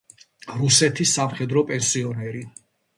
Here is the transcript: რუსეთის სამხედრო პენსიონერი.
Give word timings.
რუსეთის 0.61 1.13
სამხედრო 1.19 1.67
პენსიონერი. 1.71 2.47